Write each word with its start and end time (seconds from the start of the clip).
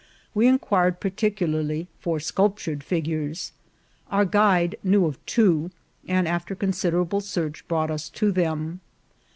We 0.33 0.47
in 0.47 0.57
quired 0.57 0.99
particularly 0.99 1.87
for 1.99 2.19
sculptured 2.19 2.83
figures; 2.83 3.51
our 4.09 4.25
guide 4.25 4.75
knew 4.83 5.05
of 5.05 5.23
two, 5.27 5.69
and 6.07 6.27
after 6.27 6.55
considerable 6.55 7.21
search 7.21 7.67
brought 7.67 7.91
us 7.91 8.09
to 8.09 8.31
them. 8.31 8.81